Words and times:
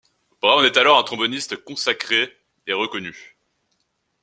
Brown 0.41 0.63
est 0.65 0.77
alors 0.77 0.97
un 0.97 1.03
tromboniste 1.03 1.57
consacré 1.63 2.35
et 2.65 2.73
reconnu. 2.73 3.35